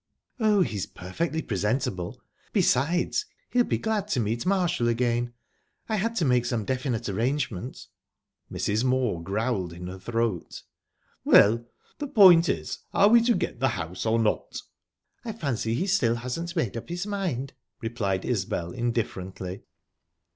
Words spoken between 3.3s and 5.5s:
he'll be glad to meet Marshall again.